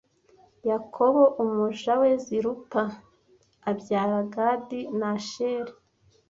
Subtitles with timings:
[0.69, 2.83] Yakobo umuja we Zilupa
[3.69, 5.73] abyara Gadi na Asheri